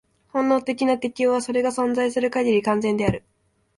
[0.33, 3.23] 本能的な適応は、それが存在する限り、完全である。